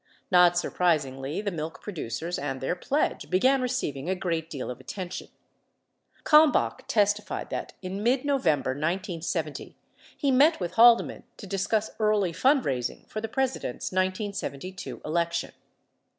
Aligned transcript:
Not 0.31 0.53
surpris 0.57 1.03
higly, 1.05 1.41
the 1.45 1.51
milk 1.51 1.79
producers 1.79 2.39
and 2.39 2.59
their 2.59 2.75
pledge 2.75 3.29
began 3.29 3.61
receiving 3.61 4.09
a 4.09 4.15
great 4.15 4.49
deal 4.49 4.71
of 4.71 4.79
attention. 4.79 5.27
Kalmbach 6.23 6.87
testified 6.87 7.51
that 7.51 7.73
in 7.83 8.01
mid 8.01 8.25
November, 8.25 8.71
1970, 8.71 9.75
he 10.17 10.31
met 10.31 10.59
with 10.59 10.71
Halde 10.73 11.05
man 11.05 11.23
to 11.37 11.45
discuss 11.45 11.91
early 11.99 12.31
fundraising 12.33 13.05
for 13.09 13.21
the 13.21 13.29
President's 13.29 13.91
1972 13.91 15.03
election. 15.05 15.51